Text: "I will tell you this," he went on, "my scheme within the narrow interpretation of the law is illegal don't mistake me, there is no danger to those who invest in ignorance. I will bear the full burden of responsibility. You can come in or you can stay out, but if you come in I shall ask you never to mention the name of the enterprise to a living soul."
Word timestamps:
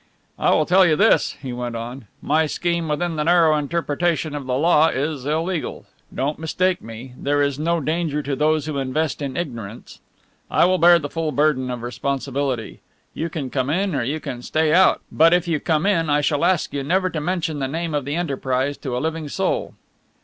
"I 0.39 0.49
will 0.55 0.65
tell 0.65 0.83
you 0.83 0.95
this," 0.95 1.33
he 1.43 1.53
went 1.53 1.75
on, 1.75 2.07
"my 2.23 2.47
scheme 2.47 2.87
within 2.87 3.17
the 3.17 3.23
narrow 3.23 3.55
interpretation 3.55 4.33
of 4.33 4.47
the 4.47 4.55
law 4.57 4.87
is 4.87 5.27
illegal 5.27 5.85
don't 6.11 6.39
mistake 6.39 6.81
me, 6.81 7.13
there 7.15 7.39
is 7.43 7.59
no 7.59 7.79
danger 7.79 8.23
to 8.23 8.35
those 8.35 8.65
who 8.65 8.79
invest 8.79 9.21
in 9.21 9.37
ignorance. 9.37 9.99
I 10.49 10.65
will 10.65 10.79
bear 10.79 10.97
the 10.97 11.07
full 11.07 11.31
burden 11.31 11.69
of 11.69 11.83
responsibility. 11.83 12.79
You 13.13 13.29
can 13.29 13.51
come 13.51 13.69
in 13.69 13.93
or 13.93 14.01
you 14.01 14.19
can 14.19 14.41
stay 14.41 14.73
out, 14.73 15.01
but 15.11 15.35
if 15.35 15.47
you 15.47 15.59
come 15.59 15.85
in 15.85 16.09
I 16.09 16.21
shall 16.21 16.43
ask 16.43 16.73
you 16.73 16.81
never 16.81 17.11
to 17.11 17.21
mention 17.21 17.59
the 17.59 17.67
name 17.67 17.93
of 17.93 18.03
the 18.03 18.15
enterprise 18.15 18.77
to 18.77 18.97
a 18.97 18.97
living 18.97 19.29
soul." 19.29 19.75